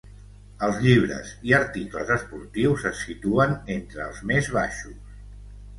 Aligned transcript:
Els 0.67 0.79
llibres 0.85 1.33
i 1.49 1.53
articles 1.59 2.15
esportius 2.17 2.89
es 2.93 3.05
situen 3.11 3.57
entre 3.79 4.05
els 4.09 4.27
més 4.33 4.53
baixos. 4.59 5.03